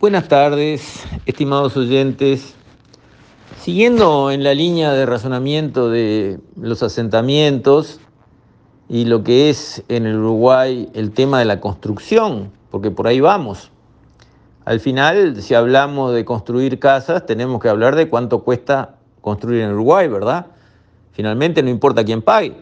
Buenas 0.00 0.26
tardes, 0.26 1.04
estimados 1.24 1.76
oyentes. 1.76 2.54
Siguiendo 3.60 4.32
en 4.32 4.42
la 4.42 4.52
línea 4.52 4.92
de 4.92 5.06
razonamiento 5.06 5.88
de 5.88 6.40
los 6.60 6.82
asentamientos 6.82 8.00
y 8.88 9.04
lo 9.04 9.22
que 9.22 9.50
es 9.50 9.84
en 9.88 10.04
el 10.04 10.16
Uruguay 10.16 10.90
el 10.94 11.12
tema 11.12 11.38
de 11.38 11.44
la 11.44 11.60
construcción, 11.60 12.50
porque 12.72 12.90
por 12.90 13.06
ahí 13.06 13.20
vamos. 13.20 13.70
Al 14.64 14.80
final, 14.80 15.40
si 15.40 15.54
hablamos 15.54 16.12
de 16.12 16.24
construir 16.24 16.80
casas, 16.80 17.24
tenemos 17.24 17.62
que 17.62 17.68
hablar 17.68 17.94
de 17.94 18.10
cuánto 18.10 18.42
cuesta 18.42 18.96
construir 19.20 19.62
en 19.62 19.72
Uruguay, 19.72 20.08
¿verdad? 20.08 20.46
Finalmente 21.12 21.62
no 21.62 21.70
importa 21.70 22.04
quién 22.04 22.20
pague, 22.20 22.56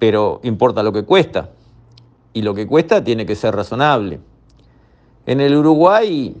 pero 0.00 0.40
importa 0.42 0.82
lo 0.82 0.92
que 0.92 1.04
cuesta. 1.04 1.50
Y 2.32 2.42
lo 2.42 2.52
que 2.52 2.66
cuesta 2.66 3.02
tiene 3.02 3.24
que 3.24 3.36
ser 3.36 3.54
razonable. 3.54 4.20
En 5.24 5.40
el 5.40 5.54
Uruguay, 5.54 6.34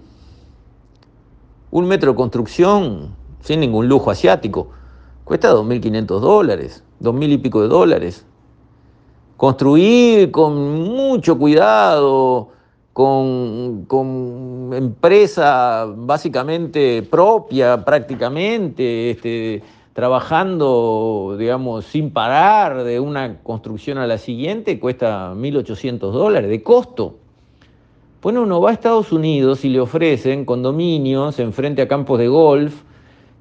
un 1.70 1.86
metro 1.86 2.12
de 2.12 2.16
construcción, 2.16 3.14
sin 3.40 3.60
ningún 3.60 3.88
lujo 3.88 4.10
asiático, 4.10 4.70
cuesta 5.24 5.52
2.500 5.52 6.20
dólares, 6.20 6.84
2.000 7.00 7.32
y 7.32 7.38
pico 7.38 7.62
de 7.62 7.68
dólares. 7.68 8.24
Construir 9.36 10.30
con 10.30 10.80
mucho 10.82 11.38
cuidado, 11.38 12.48
con, 12.92 13.84
con 13.86 14.70
empresa 14.72 15.86
básicamente 15.96 17.04
propia 17.08 17.84
prácticamente, 17.84 19.12
este, 19.12 19.62
trabajando, 19.92 21.36
digamos, 21.38 21.84
sin 21.84 22.10
parar 22.10 22.82
de 22.82 22.98
una 22.98 23.38
construcción 23.42 23.98
a 23.98 24.06
la 24.06 24.18
siguiente, 24.18 24.80
cuesta 24.80 25.32
1.800 25.34 25.98
dólares 26.10 26.50
de 26.50 26.62
costo. 26.62 27.18
Bueno, 28.20 28.42
uno 28.42 28.60
va 28.60 28.70
a 28.70 28.72
Estados 28.72 29.12
Unidos 29.12 29.64
y 29.64 29.68
le 29.68 29.78
ofrecen 29.78 30.44
condominios 30.44 31.38
enfrente 31.38 31.82
a 31.82 31.88
campos 31.88 32.18
de 32.18 32.26
golf 32.26 32.82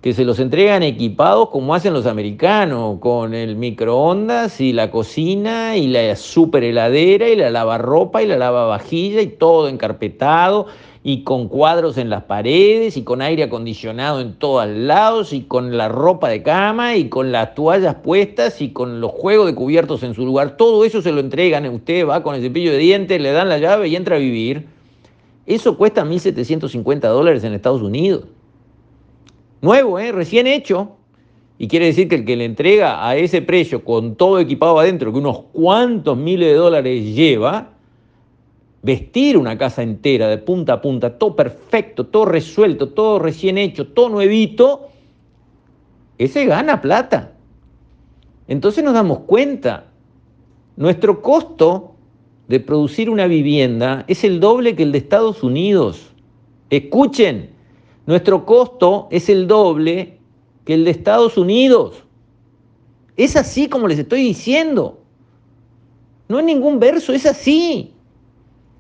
que 0.02 0.14
se 0.14 0.26
los 0.26 0.40
entregan 0.40 0.84
equipados 0.84 1.50
como 1.50 1.73
hacen 1.73 1.94
los 1.94 2.06
americanos, 2.06 3.00
con 3.00 3.34
el 3.34 3.56
microondas 3.56 4.62
y 4.62 4.72
la 4.72 4.92
cocina 4.92 5.76
y 5.76 5.88
la 5.88 6.16
super 6.16 6.64
heladera 6.64 7.30
y 7.30 7.36
la 7.36 7.50
lavarropa 7.50 8.22
y 8.22 8.28
la 8.28 8.38
lavavajilla 8.38 9.22
y 9.22 9.28
todo 9.28 9.67
encarpetado 9.67 10.67
y 11.04 11.23
con 11.23 11.48
cuadros 11.48 11.98
en 11.98 12.09
las 12.09 12.23
paredes 12.23 12.98
y 12.98 13.04
con 13.04 13.22
aire 13.22 13.44
acondicionado 13.44 14.20
en 14.20 14.34
todos 14.34 14.67
lados 14.67 15.34
y 15.34 15.42
con 15.42 15.78
la 15.78 15.88
ropa 15.88 16.30
de 16.30 16.44
cama 16.44 16.95
y 16.95 17.09
con 17.09 17.32
las 17.32 17.56
toallas 17.56 17.95
puestas 17.95 18.61
y 18.61 18.73
con 18.73 19.02
los 19.02 19.11
juegos 19.11 19.48
de 19.48 19.56
cubiertos 19.56 20.04
en 20.04 20.14
su 20.14 20.26
lugar. 20.26 20.58
Todo 20.58 20.86
eso 20.86 21.02
se 21.02 21.11
lo 21.11 21.22
entregan, 21.22 21.66
usted 21.67 22.06
va 22.06 22.22
con 22.23 22.36
el 22.36 22.42
cepillo 22.42 22.72
de 22.72 22.78
dientes, 22.78 23.22
le 23.22 23.32
dan 23.32 23.50
la 23.50 23.58
llave 23.58 23.88
y 23.88 23.95
entra 23.95 24.17
a 24.17 24.20
vivir. 24.20 24.67
Eso 25.45 25.78
cuesta 25.78 26.04
1.750 26.04 27.00
dólares 27.00 27.44
en 27.45 27.54
Estados 27.54 27.82
Unidos. 27.82 28.26
Nuevo, 29.61 30.00
¿eh? 30.00 30.11
recién 30.11 30.47
hecho. 30.47 30.97
Y 31.59 31.67
quiere 31.67 31.88
decir 31.88 32.08
que 32.08 32.16
el 32.16 32.25
que 32.25 32.36
le 32.36 32.45
entrega 32.45 33.08
a 33.08 33.16
ese 33.16 33.41
precio 33.41 33.83
con 33.83 34.16
todo 34.16 34.39
equipado 34.39 34.80
adentro, 34.80 35.11
que 35.11 35.17
unos 35.17 35.39
cuantos 35.53 36.16
miles 36.16 36.49
de 36.49 36.55
dólares 36.55 37.16
lleva, 37.16 37.72
vestir 38.83 39.38
una 39.38 39.58
casa 39.58 39.81
entera 39.81 40.27
de 40.27 40.38
punta 40.38 40.73
a 40.73 40.81
punta, 40.81 41.17
todo 41.17 41.36
perfecto, 41.36 42.05
todo 42.05 42.25
resuelto, 42.25 42.89
todo 42.89 43.17
recién 43.17 43.58
hecho, 43.58 43.88
todo 43.88 44.09
nuevito, 44.09 44.89
ese 46.19 46.45
gana 46.45 46.80
plata. 46.80 47.33
Entonces 48.47 48.83
nos 48.83 48.94
damos 48.94 49.19
cuenta, 49.19 49.88
nuestro 50.75 51.23
costo 51.23 51.95
de 52.47 52.59
producir 52.59 53.09
una 53.09 53.27
vivienda 53.27 54.05
es 54.08 54.23
el 54.23 54.39
doble 54.39 54.75
que 54.75 54.83
el 54.83 54.92
de 54.92 54.99
Estados 54.99 55.44
Unidos. 55.44 56.14
Escuchen, 56.69 57.49
nuestro 58.08 58.45
costo 58.45 59.08
es 59.11 59.30
el 59.30 59.47
doble 59.47 60.17
que 60.66 60.73
el 60.73 60.86
de 60.86 60.91
Estados 60.91 61.38
Unidos. 61.38 62.03
Es 63.17 63.36
así 63.36 63.67
como 63.67 63.87
les 63.87 63.99
estoy 63.99 64.23
diciendo. 64.23 65.02
No 66.30 66.39
es 66.39 66.45
ningún 66.45 66.80
verso, 66.80 67.14
es 67.14 67.26
así. 67.26 67.93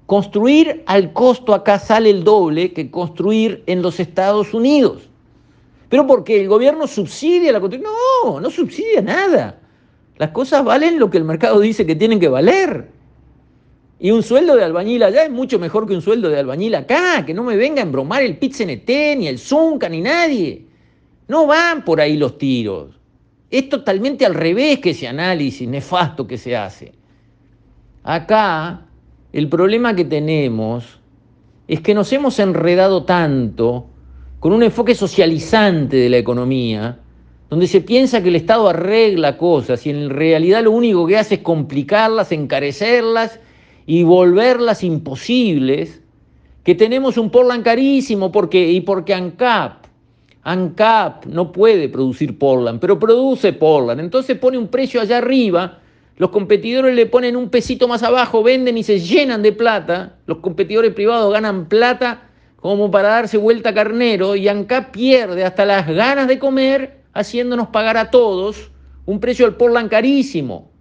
Construir 0.05 0.83
al 0.85 1.11
costo 1.11 1.53
acá 1.53 1.77
sale 1.77 2.09
el 2.09 2.23
doble 2.23 2.71
que 2.71 2.89
construir 2.89 3.63
en 3.67 3.81
los 3.81 3.99
Estados 3.99 4.53
Unidos. 4.53 5.09
Pero 5.89 6.07
porque 6.07 6.41
el 6.41 6.47
gobierno 6.47 6.87
subsidia 6.87 7.51
la 7.51 7.59
construcción. 7.59 7.93
No, 8.23 8.39
no 8.39 8.49
subsidia 8.49 9.01
nada. 9.01 9.59
Las 10.17 10.31
cosas 10.31 10.63
valen 10.63 10.99
lo 10.99 11.09
que 11.09 11.17
el 11.17 11.25
mercado 11.25 11.59
dice 11.59 11.85
que 11.85 11.95
tienen 11.95 12.21
que 12.21 12.29
valer. 12.29 12.89
Y 13.99 14.11
un 14.11 14.21
sueldo 14.21 14.55
de 14.55 14.63
albañil 14.63 15.01
allá 15.03 15.23
es 15.23 15.31
mucho 15.31 15.57
mejor 15.57 15.87
que 15.87 15.95
un 15.95 16.01
sueldo 16.01 16.29
de 16.29 16.39
albañil 16.39 16.75
acá. 16.75 17.25
Que 17.25 17.33
no 17.33 17.43
me 17.43 17.55
venga 17.55 17.81
a 17.81 17.85
embromar 17.85 18.21
el 18.21 18.37
PITCNT, 18.37 18.89
ni 19.17 19.27
el 19.27 19.39
Zunca, 19.39 19.89
ni 19.89 20.01
nadie. 20.01 20.65
No 21.27 21.47
van 21.47 21.83
por 21.83 21.99
ahí 21.99 22.15
los 22.15 22.37
tiros. 22.37 22.99
Es 23.49 23.69
totalmente 23.69 24.25
al 24.25 24.35
revés 24.35 24.79
que 24.79 24.91
ese 24.91 25.07
análisis 25.07 25.67
nefasto 25.67 26.27
que 26.27 26.37
se 26.37 26.55
hace. 26.55 26.93
Acá 28.03 28.85
el 29.33 29.49
problema 29.49 29.95
que 29.95 30.05
tenemos 30.05 30.99
es 31.67 31.81
que 31.81 31.93
nos 31.93 32.11
hemos 32.13 32.39
enredado 32.39 33.03
tanto 33.03 33.87
con 34.39 34.53
un 34.53 34.63
enfoque 34.63 34.95
socializante 34.95 35.97
de 35.97 36.09
la 36.09 36.17
economía, 36.17 36.99
donde 37.49 37.67
se 37.67 37.81
piensa 37.81 38.21
que 38.21 38.29
el 38.29 38.35
Estado 38.35 38.69
arregla 38.69 39.37
cosas 39.37 39.85
y 39.85 39.89
en 39.89 40.09
realidad 40.09 40.63
lo 40.63 40.71
único 40.71 41.07
que 41.07 41.17
hace 41.17 41.35
es 41.35 41.41
complicarlas, 41.41 42.31
encarecerlas 42.31 43.39
y 43.87 44.03
volverlas 44.03 44.83
imposibles, 44.83 46.03
que 46.63 46.75
tenemos 46.75 47.17
un 47.17 47.31
Portland 47.31 47.63
carísimo 47.63 48.31
porque, 48.31 48.71
y 48.71 48.81
porque 48.81 49.15
ANCAP, 49.15 49.85
ANCAP 50.43 51.25
no 51.25 51.51
puede 51.51 51.89
producir 51.89 52.37
Portland, 52.37 52.79
pero 52.79 52.99
produce 52.99 53.51
Portland, 53.53 54.01
entonces 54.01 54.37
pone 54.37 54.59
un 54.59 54.67
precio 54.67 55.01
allá 55.01 55.17
arriba 55.17 55.79
los 56.17 56.31
competidores 56.31 56.95
le 56.95 57.05
ponen 57.05 57.35
un 57.35 57.49
pesito 57.49 57.87
más 57.87 58.01
abajo, 58.01 58.41
venden 58.41 58.77
y 58.77 58.83
se 58.83 58.99
llenan 58.99 59.43
de 59.43 59.51
plata. 59.51 60.15
Los 60.25 60.39
competidores 60.39 60.93
privados 60.93 61.31
ganan 61.31 61.67
plata 61.67 62.23
como 62.55 62.89
para 62.89 63.09
darse 63.09 63.37
vuelta 63.37 63.71
carnero 63.71 64.35
y 64.35 64.47
ANCAP 64.47 64.91
pierde 64.91 65.43
hasta 65.43 65.63
las 65.63 65.87
ganas 65.87 66.27
de 66.27 66.39
comer 66.39 67.03
haciéndonos 67.13 67.67
pagar 67.67 67.97
a 67.97 68.09
todos 68.09 68.71
un 69.05 69.19
precio 69.19 69.45
del 69.45 69.55
Portland 69.55 69.91
carísimo. 69.91 70.71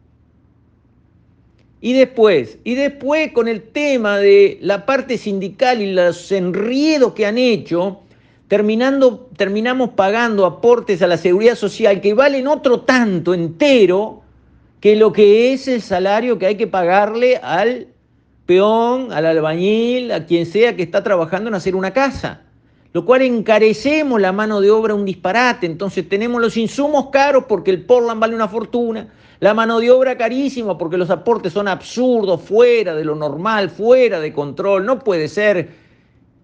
Y 1.81 1.93
después, 1.93 2.59
y 2.65 2.75
después 2.75 3.33
con 3.33 3.49
el 3.49 3.63
tema 3.63 4.19
de 4.19 4.59
la 4.63 4.87
parte 4.87 5.19
sindical 5.19 5.83
y 5.83 5.93
los 5.93 6.33
enriedos 6.33 7.13
que 7.13 7.27
han 7.27 7.37
hecho, 7.37 8.01
terminando, 8.49 9.29
terminamos 9.37 9.91
pagando 9.91 10.47
aportes 10.47 11.03
a 11.03 11.07
la 11.07 11.19
seguridad 11.19 11.55
social 11.55 12.01
que 12.01 12.15
valen 12.15 12.47
otro 12.47 12.81
tanto 12.81 13.35
entero 13.35 14.23
que 14.81 14.97
lo 14.97 15.13
que 15.13 15.53
es 15.53 15.69
el 15.69 15.83
salario 15.83 16.39
que 16.39 16.47
hay 16.47 16.57
que 16.57 16.67
pagarle 16.67 17.37
al 17.37 17.89
peón, 18.47 19.13
al 19.13 19.27
albañil, 19.27 20.13
a 20.13 20.25
quien 20.25 20.47
sea 20.47 20.77
que 20.77 20.83
está 20.83 21.03
trabajando 21.03 21.49
en 21.49 21.55
hacer 21.55 21.75
una 21.75 21.93
casa. 21.93 22.46
Lo 22.97 23.05
cual 23.05 23.21
encarecemos 23.21 24.19
la 24.19 24.33
mano 24.33 24.63
de 24.63 24.71
obra 24.71 24.95
un 24.95 25.05
disparate. 25.05 25.67
Entonces 25.67 26.09
tenemos 26.09 26.41
los 26.41 26.57
insumos 26.57 27.11
caros 27.11 27.45
porque 27.47 27.71
el 27.71 27.85
Portland 27.85 28.19
vale 28.19 28.35
una 28.35 28.49
fortuna, 28.49 29.13
la 29.39 29.53
mano 29.53 29.81
de 29.81 29.91
obra 29.91 30.17
carísima 30.17 30.79
porque 30.79 30.97
los 30.97 31.11
aportes 31.11 31.53
son 31.53 31.69
absurdos, 31.69 32.41
fuera 32.41 32.95
de 32.95 33.05
lo 33.05 33.15
normal, 33.15 33.69
fuera 33.69 34.19
de 34.19 34.33
control. 34.33 34.87
No 34.87 35.01
puede 35.01 35.29
ser 35.29 35.69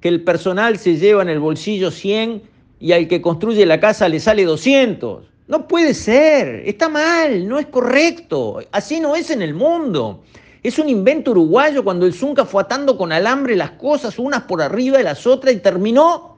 que 0.03 0.09
el 0.11 0.25
personal 0.25 0.77
se 0.77 0.99
lleva 0.99 1.23
en 1.23 1.31
el 1.31 1.41
bolsillo 1.41 1.91
100 1.91 2.43
y 2.81 2.93
al 2.93 3.09
que 3.09 3.23
construye 3.23 3.65
la 3.65 3.81
casa 3.81 4.07
le 4.11 4.21
sale 4.21 4.45
200. 4.45 5.25
No 5.49 5.67
puede 5.67 5.95
ser, 5.95 6.65
está 6.67 6.91
mal, 6.91 7.49
no 7.49 7.59
es 7.59 7.69
correcto, 7.69 8.59
así 8.73 9.01
no 9.01 9.17
es 9.17 9.31
en 9.31 9.41
el 9.41 9.55
mundo. 9.55 10.23
Es 10.63 10.79
un 10.79 10.91
invento 10.91 11.31
uruguayo 11.31 11.83
cuando 11.83 12.05
el 12.05 12.13
Zunca 12.13 12.45
fue 12.45 12.61
atando 12.61 12.99
con 12.99 13.11
alambre 13.11 13.57
las 13.57 13.71
cosas 13.71 14.19
unas 14.19 14.43
por 14.43 14.61
arriba 14.61 14.99
de 14.99 15.05
las 15.05 15.27
otras 15.27 15.55
y 15.55 15.59
terminó 15.59 16.32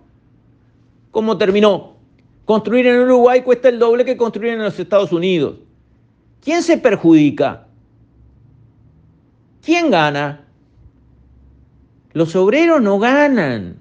como 1.14 1.38
terminó. 1.38 1.94
Construir 2.44 2.86
en 2.88 3.00
Uruguay 3.00 3.40
cuesta 3.40 3.70
el 3.70 3.78
doble 3.78 4.04
que 4.04 4.18
construir 4.18 4.52
en 4.52 4.64
los 4.64 4.78
Estados 4.78 5.12
Unidos. 5.12 5.54
¿Quién 6.42 6.62
se 6.62 6.76
perjudica? 6.76 7.66
¿Quién 9.64 9.90
gana? 9.90 10.44
Los 12.12 12.36
obreros 12.36 12.82
no 12.82 12.98
ganan, 12.98 13.76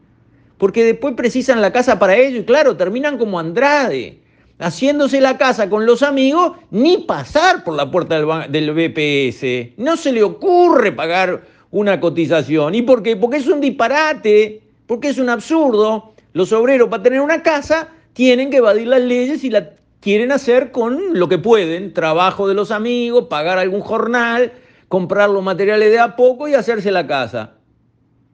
porque 0.58 0.86
después 0.86 1.16
precisan 1.16 1.60
la 1.60 1.74
casa 1.74 2.00
para 2.00 2.16
ello 2.16 2.40
y 2.40 2.46
claro, 2.46 2.78
terminan 2.78 3.18
como 3.18 3.38
Andrade 3.38 4.22
haciéndose 4.60 5.20
la 5.20 5.38
casa 5.38 5.70
con 5.70 5.86
los 5.86 6.04
amigos, 6.04 6.54
ni 6.72 7.00
pasar 7.00 7.64
por 7.64 7.76
la 7.76 7.90
puerta 7.90 8.16
del, 8.48 8.72
BPS. 8.72 9.78
No 9.78 9.98
se 9.98 10.12
le 10.12 10.24
ocurre 10.24 10.92
pagar 10.92 11.44
una 11.72 12.00
cotización. 12.00 12.76
¿Y 12.76 12.84
por 12.84 13.04
qué? 13.04 13.18
Porque 13.18 13.38
es 13.38 13.48
un 13.48 13.60
disparate, 13.60 14.62
porque 14.88 15.10
es 15.10 15.18
un 15.18 15.30
absurdo. 15.30 16.13
Los 16.34 16.52
obreros 16.52 16.90
para 16.90 17.04
tener 17.04 17.22
una 17.22 17.44
casa 17.44 17.90
tienen 18.14 18.50
que 18.50 18.58
evadir 18.58 18.88
las 18.88 19.02
leyes 19.02 19.44
y 19.44 19.50
la 19.50 19.72
quieren 20.00 20.32
hacer 20.32 20.72
con 20.72 21.18
lo 21.18 21.30
que 21.30 21.38
pueden, 21.38 21.94
trabajo 21.94 22.48
de 22.48 22.56
los 22.56 22.72
amigos, 22.72 23.28
pagar 23.30 23.58
algún 23.58 23.82
jornal, 23.82 24.52
comprar 24.88 25.30
los 25.30 25.44
materiales 25.44 25.92
de 25.92 26.00
a 26.00 26.16
poco 26.16 26.48
y 26.48 26.56
hacerse 26.56 26.92
la 26.92 27.08
casa. 27.08 27.54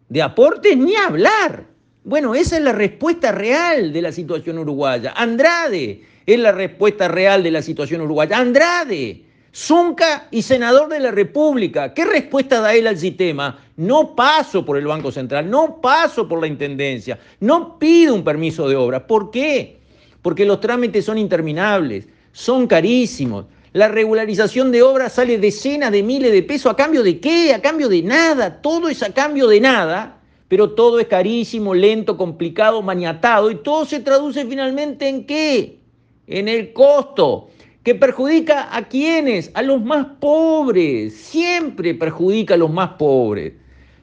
De 0.08 0.22
aportes 0.22 0.76
ni 0.76 0.96
hablar. 0.96 1.66
Bueno, 2.04 2.34
esa 2.34 2.58
es 2.58 2.64
la 2.64 2.72
respuesta 2.72 3.32
real 3.32 3.94
de 3.94 4.02
la 4.02 4.12
situación 4.12 4.58
uruguaya. 4.58 5.14
Andrade 5.16 6.04
es 6.26 6.40
la 6.40 6.52
respuesta 6.52 7.08
real 7.08 7.44
de 7.44 7.52
la 7.52 7.62
situación 7.62 8.02
uruguaya. 8.02 8.38
Andrade, 8.38 9.26
Zunca 9.54 10.28
y 10.32 10.42
senador 10.42 10.90
de 10.90 11.00
la 11.00 11.12
República. 11.12 11.94
¿Qué 11.94 12.06
respuesta 12.06 12.62
da 12.62 12.74
él 12.74 12.88
al 12.88 12.98
sistema? 12.98 13.60
No 13.78 14.16
paso 14.16 14.66
por 14.66 14.78
el 14.78 14.86
Banco 14.86 15.12
Central, 15.12 15.50
no 15.50 15.82
paso 15.82 16.28
por 16.28 16.40
la 16.42 16.48
Intendencia, 16.48 17.20
no 17.40 17.80
pido 17.80 18.14
un 18.14 18.24
permiso 18.24 18.68
de 18.70 18.76
obra. 18.76 19.08
¿Por 19.08 19.32
qué? 19.32 19.80
Porque 20.22 20.46
los 20.46 20.60
trámites 20.60 21.06
son 21.06 21.18
interminables, 21.18 22.08
son 22.32 22.68
carísimos. 22.68 23.46
La 23.74 23.88
regularización 23.88 24.72
de 24.72 24.82
obras 24.82 25.14
sale 25.14 25.38
decenas 25.38 25.92
de 25.92 26.04
miles 26.04 26.32
de 26.32 26.44
pesos. 26.44 26.72
¿A 26.72 26.76
cambio 26.76 27.04
de 27.04 27.20
qué? 27.20 27.54
A 27.54 27.62
cambio 27.62 27.88
de 27.88 28.02
nada. 28.02 28.62
Todo 28.62 28.90
es 28.90 29.04
a 29.04 29.14
cambio 29.14 29.48
de 29.48 29.62
nada 29.62 30.20
pero 30.50 30.72
todo 30.72 31.00
es 31.00 31.08
carísimo, 31.08 31.74
lento, 31.74 32.18
complicado, 32.18 32.82
maniatado 32.82 33.52
y 33.52 33.56
todo 33.56 33.86
se 33.86 34.00
traduce 34.00 34.46
finalmente 34.46 35.08
en 35.08 35.26
qué? 35.26 35.80
En 36.26 36.48
el 36.48 36.74
costo, 36.74 37.50
que 37.90 37.96
perjudica 37.96 38.68
a 38.78 38.88
quienes, 38.88 39.50
a 39.56 39.64
los 39.64 39.82
más 39.82 40.06
pobres, 40.20 41.12
siempre 41.16 41.96
perjudica 41.96 42.54
a 42.54 42.58
los 42.58 42.72
más 42.72 42.90
pobres. 43.00 43.54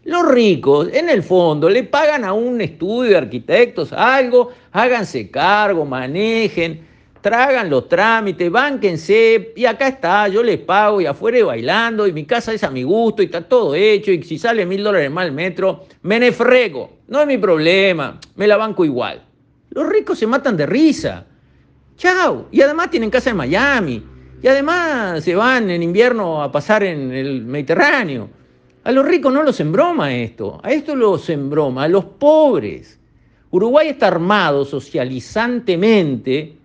Los 0.02 0.26
ricos, 0.26 0.88
en 0.92 1.08
el 1.08 1.22
fondo, 1.22 1.70
le 1.70 1.84
pagan 1.84 2.24
a 2.24 2.32
un 2.32 2.60
estudio 2.60 3.12
de 3.12 3.16
arquitectos 3.16 3.92
algo, 3.92 4.50
háganse 4.72 5.30
cargo, 5.30 5.84
manejen, 5.84 6.84
tragan 7.20 7.70
los 7.70 7.88
trámites, 7.88 8.50
bánquense, 8.50 9.52
y 9.54 9.64
acá 9.66 9.86
está, 9.86 10.26
yo 10.26 10.42
les 10.42 10.58
pago, 10.58 11.00
y 11.00 11.06
afuera 11.06 11.44
bailando, 11.44 12.08
y 12.08 12.12
mi 12.12 12.24
casa 12.24 12.52
es 12.52 12.64
a 12.64 12.70
mi 12.70 12.82
gusto, 12.82 13.22
y 13.22 13.26
está 13.26 13.42
todo 13.42 13.76
hecho, 13.76 14.10
y 14.10 14.20
si 14.24 14.36
sale 14.36 14.66
mil 14.66 14.82
dólares 14.82 15.12
más 15.12 15.26
el 15.26 15.32
metro, 15.32 15.84
me 16.02 16.18
nefrego, 16.18 16.90
no 17.06 17.20
es 17.20 17.26
mi 17.28 17.38
problema, 17.38 18.18
me 18.34 18.48
la 18.48 18.56
banco 18.56 18.84
igual. 18.84 19.22
Los 19.70 19.88
ricos 19.88 20.18
se 20.18 20.26
matan 20.26 20.56
de 20.56 20.66
risa. 20.66 21.24
Chao. 21.96 22.48
Y 22.50 22.60
además 22.60 22.90
tienen 22.90 23.10
casa 23.10 23.30
en 23.30 23.36
Miami. 23.36 24.02
Y 24.42 24.46
además 24.48 25.24
se 25.24 25.34
van 25.34 25.70
en 25.70 25.82
invierno 25.82 26.42
a 26.42 26.52
pasar 26.52 26.82
en 26.82 27.10
el 27.12 27.42
Mediterráneo. 27.42 28.28
A 28.84 28.92
los 28.92 29.06
ricos 29.06 29.32
no 29.32 29.42
los 29.42 29.58
embroma 29.60 30.14
esto. 30.14 30.60
A 30.62 30.72
esto 30.72 30.94
los 30.94 31.28
embroma, 31.30 31.84
a 31.84 31.88
los 31.88 32.04
pobres. 32.04 32.98
Uruguay 33.50 33.88
está 33.88 34.08
armado 34.08 34.64
socializantemente 34.64 36.56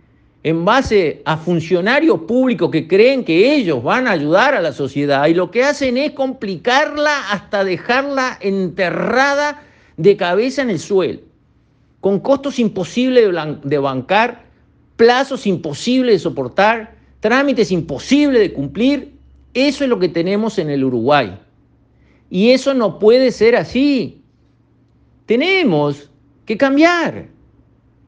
en 0.43 0.65
base 0.65 1.21
a 1.25 1.37
funcionarios 1.37 2.21
públicos 2.21 2.71
que 2.71 2.87
creen 2.87 3.23
que 3.23 3.53
ellos 3.53 3.83
van 3.83 4.07
a 4.07 4.11
ayudar 4.11 4.55
a 4.55 4.61
la 4.61 4.73
sociedad 4.73 5.27
y 5.27 5.35
lo 5.35 5.51
que 5.51 5.63
hacen 5.63 5.97
es 5.97 6.11
complicarla 6.11 7.31
hasta 7.31 7.63
dejarla 7.63 8.37
enterrada 8.41 9.61
de 9.97 10.17
cabeza 10.17 10.63
en 10.63 10.71
el 10.71 10.79
suelo, 10.79 11.19
con 11.99 12.19
costos 12.19 12.57
imposibles 12.57 13.29
de 13.63 13.77
bancar, 13.77 14.45
plazos 15.01 15.47
imposibles 15.47 16.13
de 16.13 16.19
soportar, 16.19 16.93
trámites 17.21 17.71
imposibles 17.71 18.39
de 18.39 18.53
cumplir. 18.53 19.15
Eso 19.51 19.83
es 19.83 19.89
lo 19.89 19.97
que 19.97 20.09
tenemos 20.09 20.59
en 20.59 20.69
el 20.69 20.83
Uruguay. 20.83 21.39
Y 22.29 22.51
eso 22.51 22.75
no 22.75 22.99
puede 22.99 23.31
ser 23.31 23.55
así. 23.55 24.21
Tenemos 25.25 26.11
que 26.45 26.55
cambiar. 26.55 27.25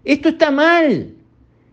Esto 0.05 0.29
está 0.29 0.51
mal. 0.51 1.15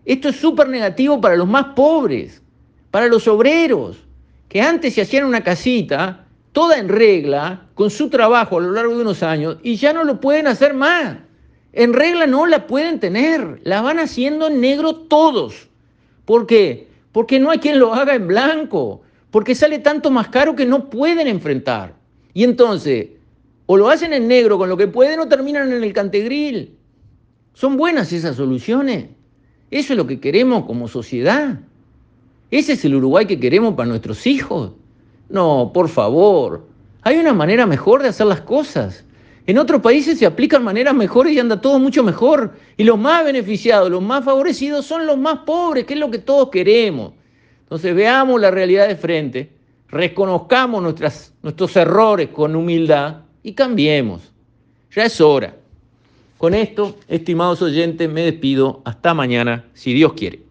Esto 0.05 0.29
es 0.29 0.37
súper 0.37 0.67
negativo 0.69 1.21
para 1.21 1.35
los 1.35 1.47
más 1.47 1.65
pobres, 1.75 2.41
para 2.89 3.05
los 3.05 3.27
obreros, 3.27 4.03
que 4.49 4.59
antes 4.59 4.95
se 4.95 5.03
hacían 5.03 5.25
una 5.25 5.43
casita 5.43 6.25
toda 6.51 6.79
en 6.79 6.89
regla, 6.89 7.67
con 7.75 7.91
su 7.91 8.09
trabajo 8.09 8.57
a 8.57 8.61
lo 8.61 8.71
largo 8.71 8.95
de 8.95 9.03
unos 9.03 9.21
años, 9.21 9.57
y 9.61 9.75
ya 9.75 9.93
no 9.93 10.03
lo 10.03 10.19
pueden 10.19 10.47
hacer 10.47 10.73
más. 10.73 11.17
En 11.73 11.93
regla 11.93 12.27
no 12.27 12.45
la 12.47 12.67
pueden 12.67 12.99
tener, 12.99 13.61
la 13.63 13.81
van 13.81 13.99
haciendo 13.99 14.47
en 14.47 14.59
negro 14.59 14.95
todos. 14.95 15.69
¿Por 16.25 16.45
qué? 16.45 16.87
Porque 17.11 17.39
no 17.39 17.49
hay 17.49 17.59
quien 17.59 17.79
lo 17.79 17.93
haga 17.93 18.15
en 18.15 18.27
blanco, 18.27 19.01
porque 19.31 19.55
sale 19.55 19.79
tanto 19.79 20.11
más 20.11 20.27
caro 20.29 20.55
que 20.55 20.65
no 20.65 20.89
pueden 20.89 21.27
enfrentar. 21.27 21.93
Y 22.33 22.43
entonces, 22.43 23.07
o 23.65 23.77
lo 23.77 23.89
hacen 23.89 24.13
en 24.13 24.27
negro 24.27 24.57
con 24.57 24.69
lo 24.69 24.75
que 24.75 24.87
pueden 24.87 25.19
o 25.19 25.27
terminan 25.27 25.71
en 25.71 25.83
el 25.83 25.93
cantegril. 25.93 26.75
¿Son 27.53 27.77
buenas 27.77 28.11
esas 28.11 28.35
soluciones? 28.35 29.05
¿Eso 29.69 29.93
es 29.93 29.97
lo 29.97 30.07
que 30.07 30.19
queremos 30.19 30.65
como 30.65 30.87
sociedad? 30.89 31.59
¿Ese 32.49 32.73
es 32.73 32.83
el 32.83 32.95
Uruguay 32.95 33.25
que 33.25 33.39
queremos 33.39 33.75
para 33.75 33.87
nuestros 33.87 34.27
hijos? 34.27 34.71
No, 35.29 35.71
por 35.73 35.87
favor. 35.87 36.67
Hay 37.03 37.17
una 37.17 37.33
manera 37.33 37.65
mejor 37.65 38.01
de 38.03 38.09
hacer 38.09 38.27
las 38.27 38.41
cosas. 38.41 39.05
En 39.47 39.57
otros 39.57 39.81
países 39.81 40.19
se 40.19 40.25
aplican 40.25 40.63
maneras 40.63 40.93
mejores 40.93 41.33
y 41.33 41.39
anda 41.39 41.59
todo 41.59 41.79
mucho 41.79 42.03
mejor. 42.03 42.53
Y 42.77 42.83
los 42.83 42.97
más 42.97 43.25
beneficiados, 43.25 43.89
los 43.89 44.01
más 44.01 44.23
favorecidos 44.23 44.85
son 44.85 45.05
los 45.05 45.17
más 45.17 45.39
pobres, 45.39 45.85
que 45.85 45.95
es 45.95 45.99
lo 45.99 46.11
que 46.11 46.19
todos 46.19 46.49
queremos. 46.49 47.13
Entonces 47.63 47.95
veamos 47.95 48.39
la 48.39 48.51
realidad 48.51 48.87
de 48.87 48.95
frente, 48.95 49.49
reconozcamos 49.87 50.83
nuestros 51.41 51.75
errores 51.75 52.29
con 52.29 52.55
humildad 52.55 53.21
y 53.43 53.53
cambiemos. 53.53 54.31
Ya 54.93 55.05
es 55.05 55.19
hora. 55.21 55.55
Con 56.37 56.53
esto, 56.53 56.97
estimados 57.07 57.61
oyentes, 57.61 58.09
me 58.09 58.23
despido. 58.23 58.81
Hasta 58.83 59.13
mañana, 59.13 59.65
si 59.73 59.93
Dios 59.93 60.13
quiere. 60.13 60.50